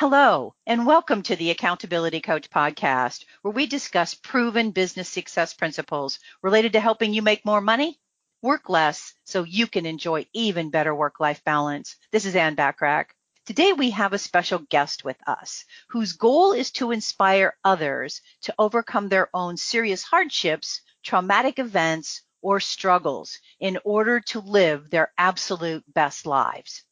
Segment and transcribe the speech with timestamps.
[0.00, 6.18] Hello, and welcome to the Accountability Coach podcast, where we discuss proven business success principles
[6.40, 8.00] related to helping you make more money,
[8.40, 11.96] work less, so you can enjoy even better work life balance.
[12.12, 13.10] This is Ann Bachrach.
[13.44, 18.54] Today, we have a special guest with us whose goal is to inspire others to
[18.58, 25.84] overcome their own serious hardships, traumatic events, or struggles in order to live their absolute
[25.92, 26.84] best lives.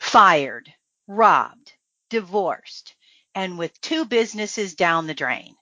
[0.00, 0.74] Fired,
[1.06, 1.72] robbed,
[2.10, 2.94] divorced,
[3.34, 5.56] and with two businesses down the drain.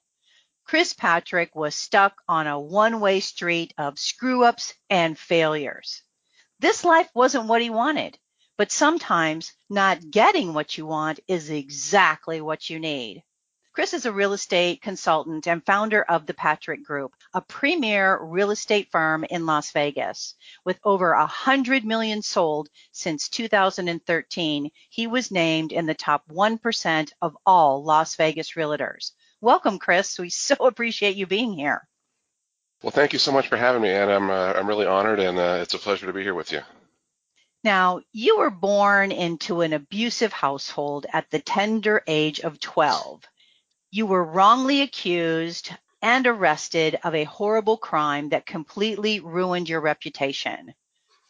[0.65, 6.02] Chris Patrick was stuck on a one way street of screw ups and failures.
[6.59, 8.19] This life wasn't what he wanted,
[8.57, 13.23] but sometimes not getting what you want is exactly what you need.
[13.78, 18.51] Chris is a real estate consultant and founder of the Patrick Group, a premier real
[18.51, 20.34] estate firm in Las Vegas.
[20.64, 27.37] With over 100 million sold since 2013, he was named in the top 1% of
[27.46, 29.12] all Las Vegas realtors.
[29.40, 30.18] Welcome, Chris.
[30.18, 31.87] We so appreciate you being here.
[32.82, 35.38] Well, thank you so much for having me, and I'm uh, I'm really honored, and
[35.38, 36.62] uh, it's a pleasure to be here with you.
[37.62, 43.23] Now, you were born into an abusive household at the tender age of 12.
[43.90, 45.70] You were wrongly accused
[46.02, 50.74] and arrested of a horrible crime that completely ruined your reputation.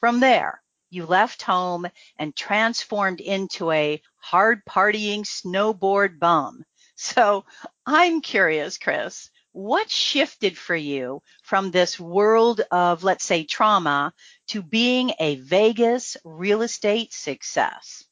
[0.00, 1.86] From there, you left home
[2.18, 6.64] and transformed into a hard partying snowboard bum.
[6.96, 7.44] So
[7.86, 14.12] I'm curious, Chris, what shifted for you from this world of, let's say, trauma
[14.48, 18.07] to being a Vegas real estate success?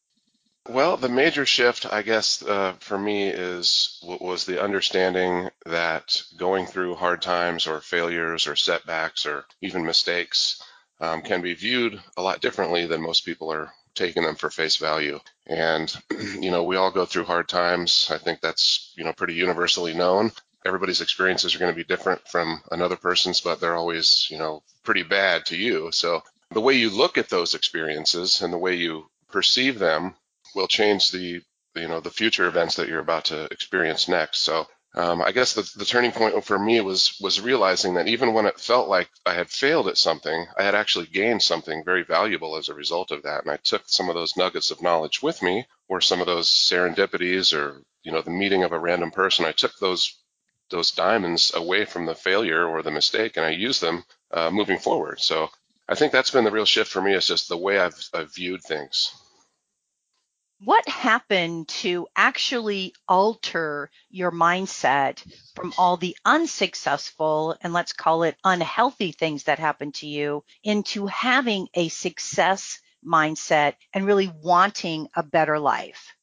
[0.69, 6.67] Well, the major shift, I guess, uh, for me is was the understanding that going
[6.67, 10.61] through hard times or failures or setbacks or even mistakes
[11.00, 14.77] um, can be viewed a lot differently than most people are taking them for face
[14.77, 15.20] value.
[15.47, 18.08] And you know, we all go through hard times.
[18.11, 20.33] I think that's you know pretty universally known.
[20.64, 24.62] Everybody's experiences are going to be different from another person's, but they're always you know
[24.83, 25.92] pretty bad to you.
[25.92, 30.14] So the way you look at those experiences and the way you perceive them
[30.56, 31.42] will change the
[31.77, 34.40] you know the future events that you're about to experience next.
[34.40, 38.33] So um, I guess the, the turning point for me was was realizing that even
[38.33, 42.02] when it felt like I had failed at something, I had actually gained something very
[42.02, 43.42] valuable as a result of that.
[43.42, 46.48] And I took some of those nuggets of knowledge with me, or some of those
[46.50, 49.44] serendipities, or you know the meeting of a random person.
[49.44, 50.17] I took those
[50.70, 54.78] those diamonds away from the failure or the mistake, and I used them uh, moving
[54.78, 55.20] forward.
[55.20, 55.50] So
[55.88, 58.34] I think that's been the real shift for me is just the way I've, I've
[58.34, 59.12] viewed things
[60.64, 65.22] what happened to actually alter your mindset
[65.55, 71.06] from all the unsuccessful and let's call it unhealthy things that happened to you into
[71.06, 76.14] having a success mindset and really wanting a better life?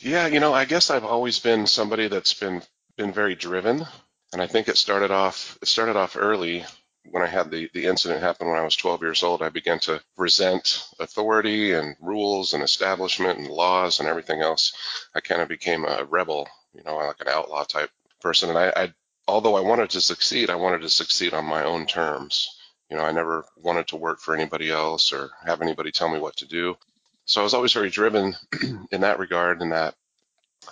[0.00, 2.62] Yeah, you know, I guess I've always been somebody that's been
[2.96, 3.86] been very driven
[4.32, 6.64] and I think it started off it started off early
[7.04, 9.78] when I had the, the incident happen when I was 12 years old, I began
[9.80, 14.72] to resent authority and rules and establishment and laws and everything else.
[15.14, 17.90] I kind of became a rebel, you know, like an outlaw type
[18.20, 18.50] person.
[18.50, 18.94] And I, I,
[19.26, 22.56] although I wanted to succeed, I wanted to succeed on my own terms.
[22.90, 26.18] You know, I never wanted to work for anybody else or have anybody tell me
[26.18, 26.76] what to do.
[27.24, 28.34] So I was always very driven
[28.90, 29.94] in that regard, in that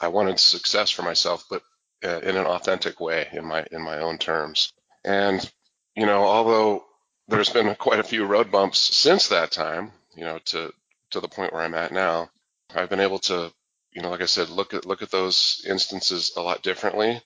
[0.01, 1.63] I wanted success for myself, but
[2.05, 4.73] uh, in an authentic way, in my in my own terms.
[5.05, 5.51] And
[5.99, 6.85] you know, although
[7.27, 10.73] there's been quite a few road bumps since that time, you know, to
[11.11, 12.31] to the point where I'm at now,
[12.73, 13.53] I've been able to,
[13.93, 17.21] you know, like I said, look at look at those instances a lot differently,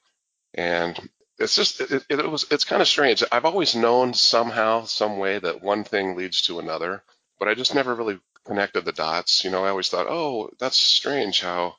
[0.55, 0.99] and
[1.39, 3.23] it's just it, it, was it's kind of strange.
[3.31, 7.03] I've always known somehow, some way that one thing leads to another,
[7.39, 9.45] but I just never really connected the dots.
[9.45, 11.77] You know, I always thought, oh, that's strange how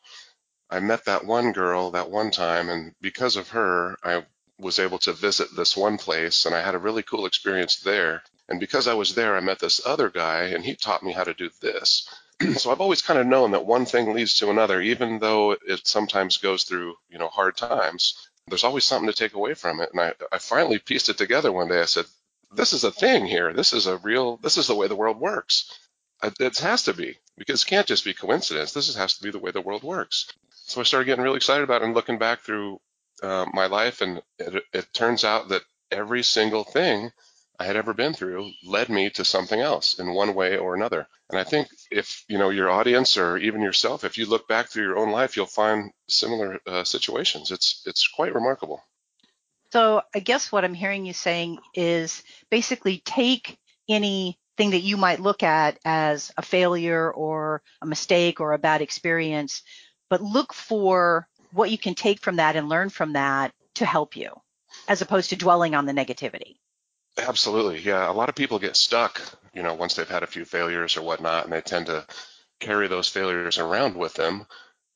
[0.69, 4.25] I met that one girl that one time, and because of her, I
[4.63, 8.23] was able to visit this one place and I had a really cool experience there.
[8.49, 11.23] And because I was there, I met this other guy and he taught me how
[11.23, 12.07] to do this.
[12.57, 15.85] so I've always kind of known that one thing leads to another, even though it
[15.85, 18.29] sometimes goes through, you know, hard times.
[18.47, 19.89] There's always something to take away from it.
[19.93, 21.81] And I, I finally pieced it together one day.
[21.81, 22.05] I said,
[22.55, 23.53] this is a thing here.
[23.53, 25.71] This is a real, this is the way the world works.
[26.21, 28.73] Uh, it has to be because it can't just be coincidence.
[28.73, 30.31] This has to be the way the world works.
[30.51, 32.79] So I started getting really excited about it and looking back through
[33.23, 37.11] uh, my life, and it, it turns out that every single thing
[37.59, 41.07] I had ever been through led me to something else in one way or another.
[41.29, 44.67] And I think if you know your audience or even yourself, if you look back
[44.67, 47.51] through your own life, you'll find similar uh, situations.
[47.51, 48.81] It's it's quite remarkable.
[49.71, 52.21] So I guess what I'm hearing you saying is
[52.51, 53.57] basically take
[53.89, 58.81] anything that you might look at as a failure or a mistake or a bad
[58.81, 59.63] experience,
[60.09, 64.15] but look for what you can take from that and learn from that to help
[64.15, 64.29] you
[64.87, 66.57] as opposed to dwelling on the negativity.
[67.17, 67.79] Absolutely.
[67.79, 68.09] Yeah.
[68.09, 69.21] A lot of people get stuck,
[69.53, 72.05] you know, once they've had a few failures or whatnot, and they tend to
[72.59, 74.47] carry those failures around with them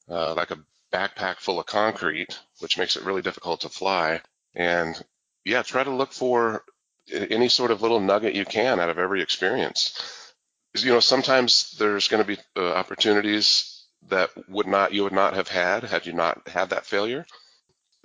[0.10, 0.60] uh, like a
[0.92, 4.22] backpack full of concrete, which makes it really difficult to fly.
[4.56, 5.02] And
[5.46, 6.64] yeah, try to look for
[7.12, 10.34] any sort of little nugget you can out of every experience.
[10.76, 13.77] You know, sometimes there's going to be uh, opportunities
[14.10, 17.26] that would not you would not have had had you not had that failure.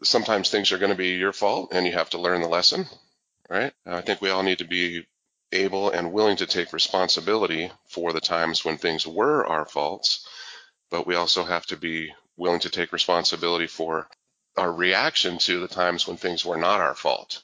[0.03, 2.87] Sometimes things are going to be your fault, and you have to learn the lesson.
[3.49, 3.73] Right?
[3.87, 5.07] I think we all need to be
[5.53, 10.27] able and willing to take responsibility for the times when things were our faults,
[10.91, 14.09] but we also have to be willing to take responsibility for
[14.57, 17.43] our reaction to the times when things were not our fault.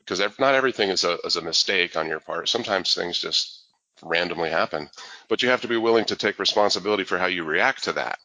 [0.00, 2.48] Because not everything is a, is a mistake on your part.
[2.48, 3.57] Sometimes things just
[4.02, 4.88] randomly happen,
[5.28, 8.18] but you have to be willing to take responsibility for how you react to that.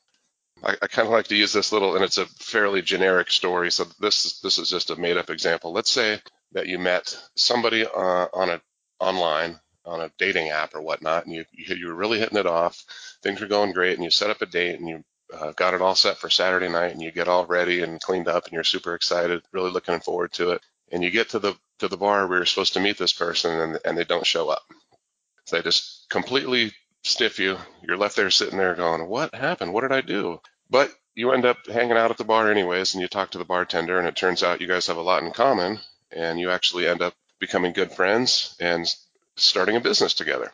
[0.64, 3.72] I, I kind of like to use this little, and it's a fairly generic story.
[3.72, 5.74] So this this is just a made up example.
[5.74, 6.22] Let's say
[6.54, 8.62] that you met somebody uh, on a
[9.00, 12.84] online on a dating app or whatnot, and you you were really hitting it off.
[13.22, 15.04] Things were going great, and you set up a date, and you
[15.34, 18.28] uh, got it all set for Saturday night, and you get all ready and cleaned
[18.28, 20.62] up, and you're super excited, really looking forward to it.
[20.92, 23.60] And you get to the to the bar where you're supposed to meet this person,
[23.60, 24.64] and and they don't show up.
[25.52, 26.74] They just completely
[27.04, 27.58] stiff you.
[27.82, 29.74] You're left there sitting there going, "What happened?
[29.74, 33.02] What did I do?" But you end up hanging out at the bar anyways, and
[33.02, 35.32] you talk to the bartender, and it turns out you guys have a lot in
[35.32, 35.80] common,
[36.12, 38.88] and you actually end up becoming good friends and
[39.36, 40.52] starting a business together.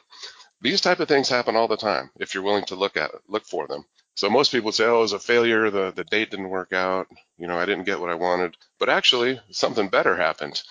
[0.62, 3.46] These type of things happen all the time if you're willing to look at look
[3.46, 3.86] for them.
[4.16, 5.70] So most people say, "Oh, it was a failure.
[5.70, 7.08] The the date didn't work out.
[7.38, 10.62] You know, I didn't get what I wanted." But actually, something better happened.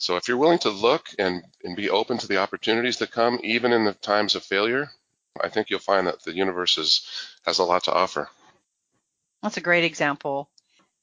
[0.00, 3.38] So if you're willing to look and and be open to the opportunities that come,
[3.44, 4.90] even in the times of failure,
[5.38, 7.06] I think you'll find that the universe is,
[7.44, 8.28] has a lot to offer.
[9.42, 10.50] That's a great example.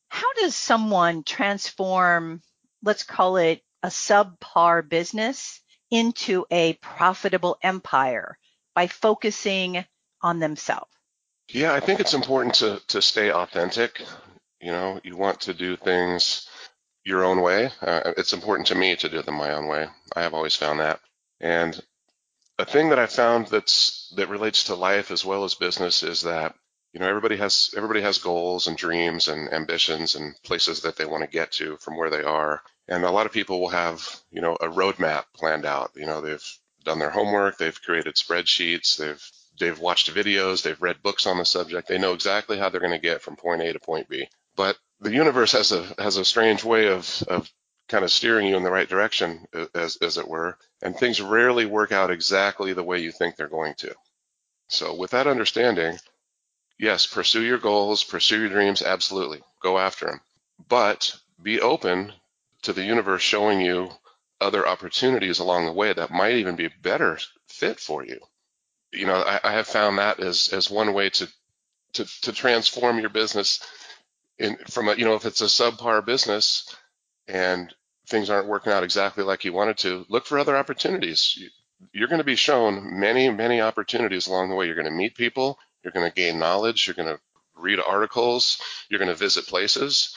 [0.10, 2.42] How does someone transform,
[2.82, 5.62] let's call it a subpar business
[5.92, 8.40] into a profitable empire
[8.74, 9.86] by focusing
[10.24, 10.92] on themselves?
[11.50, 14.02] Yeah, I think it's important to to stay authentic.
[14.60, 16.50] You know, you want to do things
[17.08, 17.72] your own way.
[17.82, 19.88] Uh, it's important to me to do them my own way.
[20.16, 21.00] I have always found that.
[21.40, 21.80] And
[22.60, 26.22] a thing that I found that's that relates to life as well as business is
[26.22, 26.56] that
[26.94, 31.06] you know everybody has everybody has goals and dreams and ambitions and places that they
[31.06, 34.22] want to get to from where they are and a lot of people will have,
[34.32, 35.92] you know, a roadmap planned out.
[35.96, 41.02] You know, they've done their homework, they've created spreadsheets, they've they've watched videos, they've read
[41.02, 41.88] books on the subject.
[41.88, 44.30] They know exactly how they're going to get from point A to point B.
[44.56, 47.52] But the universe has a has a strange way of of
[47.88, 49.46] kind of steering you in the right direction,
[49.76, 53.48] as as it were, and things rarely work out exactly the way you think they're
[53.48, 53.94] going to.
[54.70, 55.98] So with that understanding,
[56.80, 60.22] yes, pursue your goals, pursue your dreams, absolutely, go after them,
[60.68, 62.14] but be open
[62.64, 63.92] to the universe showing you
[64.42, 68.20] other opportunities along the way that might even be a better fit for you.
[68.92, 71.28] You know, I, I have found that as as one way to
[71.94, 73.62] to to transform your business
[74.40, 76.76] in from a you know if it's a subpar business
[77.28, 77.74] and
[78.08, 81.38] things aren't working out exactly like you wanted to, look for other opportunities.
[81.92, 84.66] You're going to be shown many many opportunities along the way.
[84.66, 85.58] You're going to meet people.
[85.84, 86.88] You're going to gain knowledge.
[86.88, 87.20] You're going to
[87.56, 88.60] read articles.
[88.90, 90.16] You're going to visit places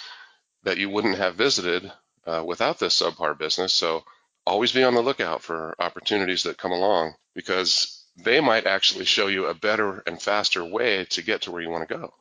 [0.62, 1.90] that you wouldn't have visited
[2.26, 3.72] uh, without this subpar business.
[3.72, 4.04] So
[4.46, 9.28] always be on the lookout for opportunities that come along because they might actually show
[9.28, 12.12] you a better and faster way to get to where you want to go.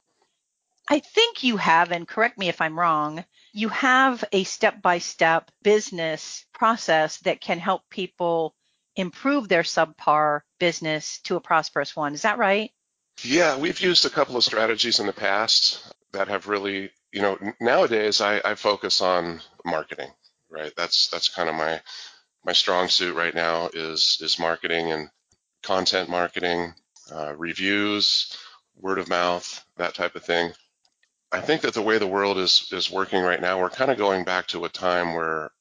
[0.90, 4.98] I think you have, and correct me if I'm wrong, you have a step by
[4.98, 8.56] step business process that can help people
[8.96, 12.14] improve their subpar business to a prosperous one.
[12.14, 12.72] Is that right?
[13.24, 17.38] Yeah, we've used a couple of strategies in the past that have really you know,
[17.60, 20.10] nowadays I, I focus on marketing,
[20.50, 20.72] right?
[20.76, 21.82] That's that's kind of my
[22.46, 25.10] my strong suit right now is is marketing and
[25.64, 26.74] content marketing,
[27.12, 28.38] uh, reviews,
[28.76, 30.54] word of mouth, that type of thing.
[31.32, 33.98] I think that the way the world is is working right now, we're kind of
[33.98, 35.52] going back to a time where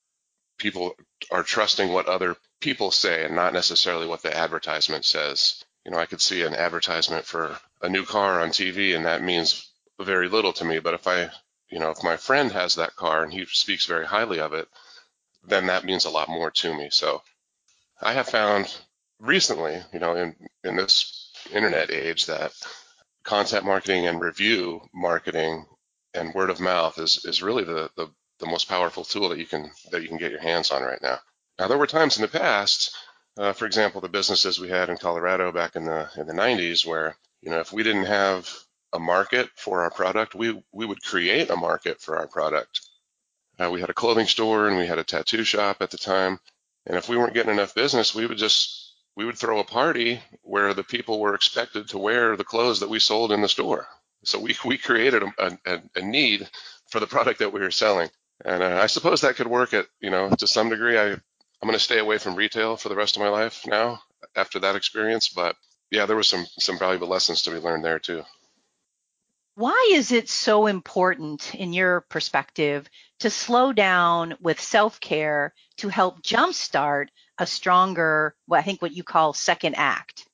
[0.59, 0.95] people
[1.31, 5.65] are trusting what other people say and not necessarily what the advertisement says.
[5.85, 9.23] You know, I could see an advertisement for a new car on TV and that
[9.23, 9.71] means
[10.01, 10.79] very little to me.
[10.81, 11.31] But if I,
[11.71, 14.69] you know, if my friend has that car and he speaks very highly of it,
[15.47, 16.89] then that means a lot more to me.
[16.91, 17.23] So
[18.01, 18.75] I have found
[19.21, 20.35] recently, you know, in,
[20.65, 22.53] in this internet age that
[23.29, 25.67] content marketing and review marketing
[26.15, 28.09] and word of mouth is, is really the, the,
[28.41, 31.03] the most powerful tool that you can that you can get your hands on right
[31.03, 31.19] now.
[31.59, 32.97] Now there were times in the past,
[33.37, 36.87] uh, for example, the businesses we had in Colorado back in the in the 90s,
[36.87, 38.49] where you know if we didn't have
[38.95, 42.81] a market for our product, we we would create a market for our product.
[43.59, 46.39] Uh, we had a clothing store and we had a tattoo shop at the time,
[46.87, 48.78] and if we weren't getting enough business, we would just
[49.19, 52.89] we would throw a party where the people were expected to wear the clothes that
[52.89, 53.89] we sold in the store.
[54.25, 56.49] So we we created a, a, a need
[56.91, 58.11] for the product that we were selling,
[58.45, 60.97] and uh, I suppose that could work at you know to some degree.
[60.97, 64.01] I I'm going to stay away from retail for the rest of my life now
[64.37, 65.57] after that experience, but
[65.91, 68.23] yeah, there was some some valuable lessons to be learned there too.
[69.59, 72.89] Why is it so important, in your perspective,
[73.19, 78.93] to slow down with self care to help jumpstart a stronger, well, I think what
[78.93, 80.29] you call second act?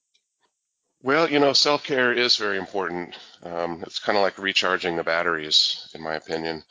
[1.02, 3.16] Well, you know, self care is very important.
[3.42, 6.62] Um, it's kind of like recharging the batteries, in my opinion.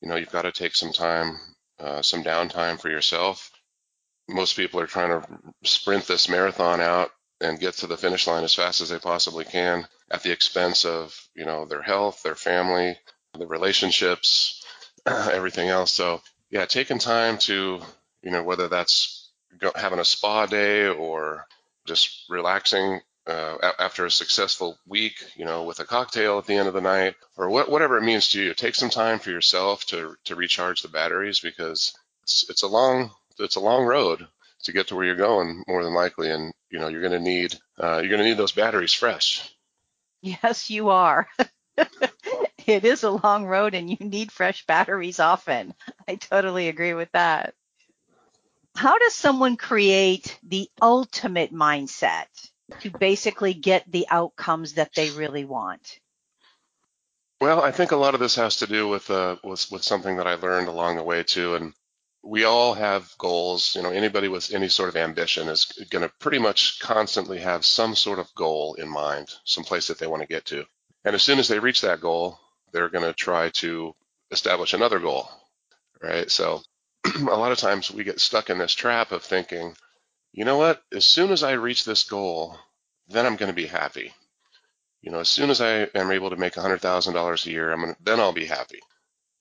[0.00, 1.38] You know, you've got to take some time,
[1.78, 3.50] uh, some downtime for yourself.
[4.26, 5.28] Most people are trying to
[5.64, 9.44] sprint this marathon out and get to the finish line as fast as they possibly
[9.44, 12.98] can at the expense of you know their health, their family,
[13.38, 14.64] the relationships,
[15.06, 15.92] everything else.
[15.92, 16.20] So
[16.50, 17.80] yeah, taking time to
[18.22, 19.30] you know whether that's
[19.74, 21.46] having a spa day or
[21.86, 26.68] just relaxing uh, after a successful week, you know, with a cocktail at the end
[26.68, 28.54] of the night, or what, whatever it means to you.
[28.54, 33.10] Take some time for yourself to to recharge the batteries because it's it's a long
[33.38, 34.26] it's a long road
[34.64, 37.20] to get to where you're going more than likely, and you know you're going to
[37.20, 39.48] need uh, you're going to need those batteries fresh.
[40.22, 41.28] Yes, you are.
[42.66, 45.74] it is a long road, and you need fresh batteries often.
[46.06, 47.54] I totally agree with that.
[48.76, 52.26] How does someone create the ultimate mindset
[52.80, 55.98] to basically get the outcomes that they really want?
[57.40, 60.18] Well, I think a lot of this has to do with uh, with, with something
[60.18, 61.72] that I learned along the way too, and
[62.22, 63.74] we all have goals.
[63.74, 67.64] You know, anybody with any sort of ambition is going to pretty much constantly have
[67.64, 70.64] some sort of goal in mind, some place that they want to get to.
[71.04, 72.38] And as soon as they reach that goal,
[72.72, 73.94] they're going to try to
[74.30, 75.28] establish another goal,
[76.02, 76.30] right?
[76.30, 76.62] So
[77.16, 79.74] a lot of times we get stuck in this trap of thinking,
[80.32, 80.82] you know what?
[80.92, 82.56] As soon as I reach this goal,
[83.08, 84.12] then I'm going to be happy.
[85.00, 87.96] You know, as soon as I am able to make $100,000 a year, I'm gonna,
[88.02, 88.80] then I'll be happy.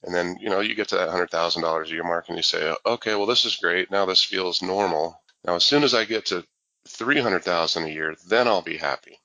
[0.04, 2.74] And then, you know, you get to that $100,000 a year mark and you say,
[2.86, 3.92] okay, well, this is great.
[3.92, 5.22] Now this feels normal.
[5.44, 6.46] Now, as soon as I get to
[6.88, 9.20] 300,000 a year, then I'll be happy.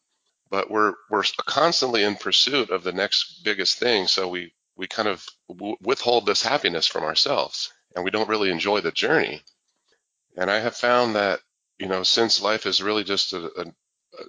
[0.51, 4.09] But we're, we're constantly in pursuit of the next biggest thing.
[4.09, 5.25] So we, we kind of
[5.81, 9.43] withhold this happiness from ourselves and we don't really enjoy the journey.
[10.37, 11.41] And I have found that,
[11.79, 13.65] you know, since life is really just a, a,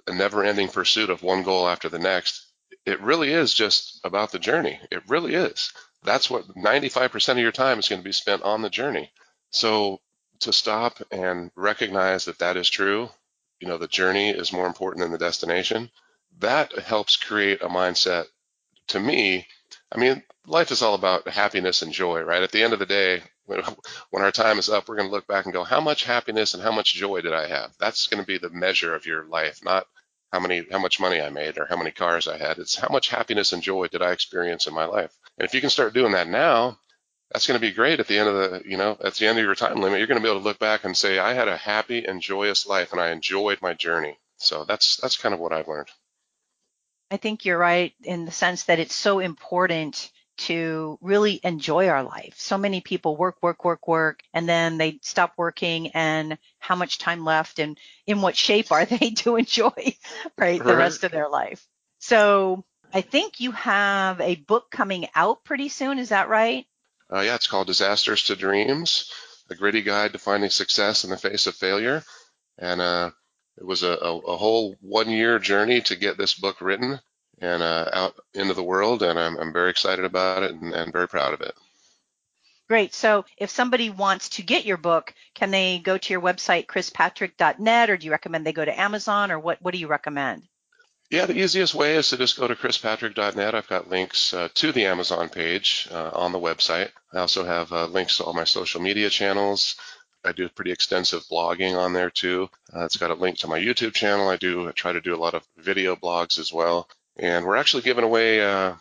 [0.06, 2.46] a never ending pursuit of one goal after the next,
[2.84, 4.78] it really is just about the journey.
[4.92, 5.72] It really is
[6.04, 9.10] that's what 95% of your time is going to be spent on the journey.
[9.50, 10.00] So
[10.40, 13.10] to stop and recognize that that is true,
[13.60, 15.90] you know, the journey is more important than the destination.
[16.38, 18.26] That helps create a mindset
[18.88, 19.46] to me.
[19.90, 22.42] I mean, life is all about happiness and joy, right?
[22.42, 25.26] At the end of the day, when, our time is up, we're going to look
[25.26, 27.72] back and go, how much happiness and how much joy did I have?
[27.78, 29.86] That's going to be the measure of your life, not
[30.32, 32.58] how many how much money I made or how many cars I had.
[32.58, 35.16] It's how much happiness and joy did I experience in my life.
[35.38, 36.78] And if you can start doing that now,
[37.30, 39.38] that's going to be great at the end of the, you know, at the end
[39.38, 39.98] of your time limit.
[39.98, 42.20] You're going to be able to look back and say, I had a happy and
[42.20, 44.18] joyous life and I enjoyed my journey.
[44.36, 45.88] So that's that's kind of what I've learned.
[47.10, 52.02] I think you're right in the sense that it's so important to really enjoy our
[52.02, 52.34] life.
[52.36, 56.98] So many people work, work, work, work, and then they stop working and how much
[56.98, 59.98] time left and in what shape are they to enjoy, right,
[60.36, 60.62] right.
[60.62, 61.66] the rest of their life.
[62.00, 65.98] So I think you have a book coming out pretty soon.
[65.98, 66.66] Is that right?
[67.12, 69.12] Uh, yeah, it's called Disasters to Dreams,
[69.50, 72.02] a gritty guide to finding success in the face of failure.
[72.58, 73.10] And uh,
[73.58, 76.98] it was a, a, a whole one year journey to get this book written
[77.38, 79.02] and uh, out into the world.
[79.02, 81.54] And I'm, I'm very excited about it and, and very proud of it.
[82.68, 82.94] Great.
[82.94, 87.90] So if somebody wants to get your book, can they go to your website, chrispatrick.net,
[87.90, 90.42] or do you recommend they go to Amazon, or what, what do you recommend?
[91.08, 93.54] Yeah, the easiest way is to just go to chrispatrick.net.
[93.54, 96.90] I've got links uh, to the Amazon page uh, on the website.
[97.12, 99.76] I also have uh, links to all my social media channels.
[100.24, 102.50] I do pretty extensive blogging on there too.
[102.74, 104.28] Uh, it's got a link to my YouTube channel.
[104.28, 106.88] I do I try to do a lot of video blogs as well.
[107.16, 108.74] And we're actually giving away uh,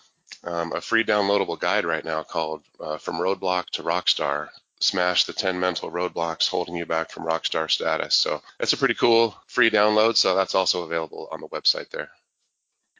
[0.43, 4.49] um, a free downloadable guide right now called uh, From Roadblock to Rockstar
[4.85, 8.15] smash the 10 mental roadblocks holding you back from rockstar status.
[8.15, 10.15] So it's a pretty cool free download.
[10.15, 12.09] So that's also available on the website there.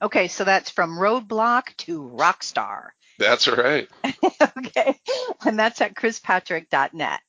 [0.02, 2.90] Okay, so that's from roadblock to rockstar.
[3.18, 3.88] That's right.
[4.58, 5.00] okay,
[5.46, 7.22] and that's at chrispatrick.net.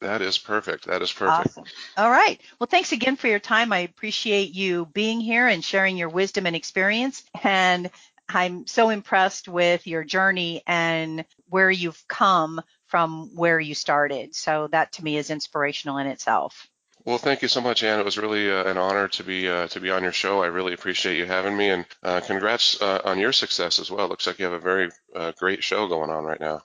[0.00, 0.86] That is perfect.
[0.86, 1.56] That is perfect.
[1.56, 1.64] Awesome.
[1.96, 2.40] All right.
[2.58, 3.72] Well, thanks again for your time.
[3.72, 7.22] I appreciate you being here and sharing your wisdom and experience.
[7.44, 7.88] And
[8.28, 12.60] I'm so impressed with your journey and where you've come
[12.92, 14.34] from where you started.
[14.34, 16.68] So that to me is inspirational in itself.
[17.06, 17.98] Well, thank you so much, Ann.
[17.98, 20.42] It was really uh, an honor to be uh, to be on your show.
[20.42, 24.08] I really appreciate you having me, and uh, congrats uh, on your success as well.
[24.08, 26.60] Looks like you have a very uh, great show going on right now.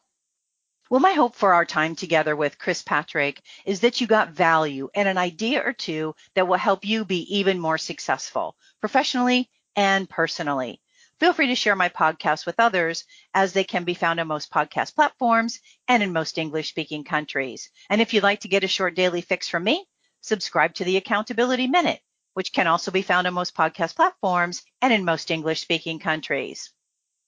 [0.90, 4.90] Well, my hope for our time together with Chris Patrick is that you got value
[4.94, 10.10] and an idea or two that will help you be even more successful professionally and
[10.10, 10.82] personally.
[11.20, 14.52] Feel free to share my podcast with others as they can be found on most
[14.52, 17.72] podcast platforms and in most English speaking countries.
[17.90, 19.88] And if you'd like to get a short daily fix from me,
[20.22, 22.02] subscribe to the Accountability Minute,
[22.36, 26.72] which can also be found on most podcast platforms and in most English speaking countries.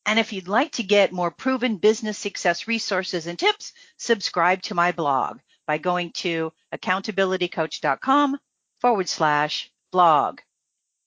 [0.05, 4.75] And if you'd like to get more proven business success resources and tips, subscribe to
[4.75, 8.37] my blog by going to accountabilitycoach.com
[8.81, 10.41] forward slash blog.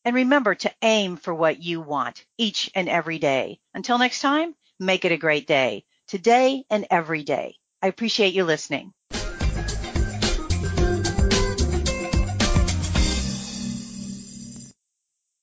[0.04, 3.60] And remember to aim for what you want each and every day.
[3.74, 7.56] Until next time, make it a great day, today and every day.
[7.80, 8.92] I appreciate you listening.